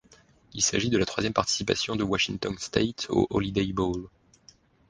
[0.55, 4.07] Il s'agit de la troisième participation de Washington State au Holiday Bowl.